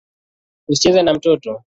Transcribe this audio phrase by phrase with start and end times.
[0.69, 1.51] Usicheze na moto.